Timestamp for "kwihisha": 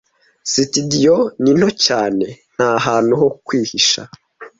3.45-4.01